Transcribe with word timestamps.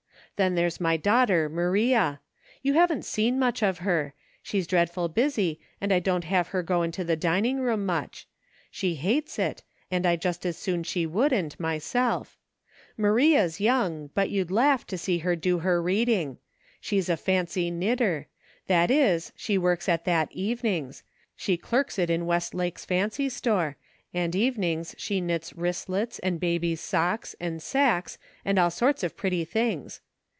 Then 0.37 0.55
there's 0.55 0.81
my 0.81 0.97
daugh 0.97 1.27
ter 1.27 1.49
Maria; 1.49 2.19
you 2.63 2.73
haven't 2.73 3.05
seen 3.05 3.37
much 3.37 3.61
of 3.61 3.77
her; 3.79 4.15
she's 4.41 4.65
dreadful 4.65 5.07
busy, 5.07 5.59
and 5.79 5.93
I 5.93 5.99
don't 5.99 6.23
have 6.23 6.47
her 6.47 6.63
go 6.63 6.81
into 6.81 7.03
the 7.03 7.15
dining 7.15 7.59
room 7.59 7.85
much; 7.85 8.27
she 8.71 8.95
hates 8.95 9.37
it, 9.37 9.61
and 9.91 10.03
I 10.03 10.15
just 10.15 10.43
as 10.43 10.57
soon 10.57 10.81
she 10.81 11.05
wouldn't, 11.05 11.59
myself; 11.59 12.39
Maria's 12.97 13.61
young, 13.61 14.09
but 14.15 14.31
you'd 14.31 14.49
laugh 14.49 14.87
to 14.87 14.97
see 14.97 15.19
her 15.19 15.35
do 15.35 15.59
her 15.59 15.79
reading. 15.79 16.39
She's 16.79 17.07
a 17.07 17.17
fancy 17.17 17.69
knitter; 17.69 18.25
that 18.65 18.89
is, 18.89 19.31
she 19.35 19.59
works 19.59 19.87
at 19.87 20.05
that 20.05 20.31
evenings; 20.31 21.03
she 21.35 21.55
clerks 21.55 21.99
it 21.99 22.09
in 22.09 22.25
Westlake's 22.25 22.83
fancy 22.83 23.29
store; 23.29 23.77
and 24.11 24.35
evenings 24.35 24.95
she 24.97 25.21
knits 25.21 25.53
wristlets, 25.53 26.17
and 26.17 26.39
babies' 26.39 26.81
socks, 26.81 27.35
and 27.39 27.61
sacks, 27.61 28.17
and 28.43 28.57
all 28.57 28.71
sorts 28.71 29.03
of 29.03 29.15
pretty 29.15 29.45
things. 29.45 30.01